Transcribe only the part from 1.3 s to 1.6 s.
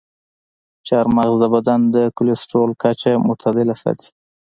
د